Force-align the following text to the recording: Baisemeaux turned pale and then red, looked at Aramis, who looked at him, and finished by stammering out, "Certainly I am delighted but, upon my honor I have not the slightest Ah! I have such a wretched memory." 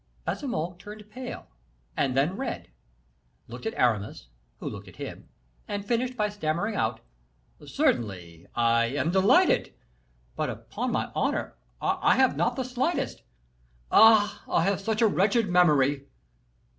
Baisemeaux 0.25 0.75
turned 0.79 1.07
pale 1.11 1.45
and 1.95 2.17
then 2.17 2.35
red, 2.35 2.71
looked 3.47 3.67
at 3.67 3.75
Aramis, 3.75 4.29
who 4.57 4.67
looked 4.67 4.87
at 4.87 4.95
him, 4.95 5.29
and 5.67 5.85
finished 5.87 6.17
by 6.17 6.27
stammering 6.27 6.73
out, 6.73 7.01
"Certainly 7.67 8.47
I 8.55 8.85
am 8.85 9.11
delighted 9.11 9.75
but, 10.35 10.49
upon 10.49 10.91
my 10.91 11.11
honor 11.13 11.53
I 11.79 12.15
have 12.15 12.35
not 12.35 12.55
the 12.55 12.63
slightest 12.65 13.21
Ah! 13.91 14.41
I 14.49 14.63
have 14.63 14.81
such 14.81 15.03
a 15.03 15.07
wretched 15.07 15.49
memory." 15.49 16.07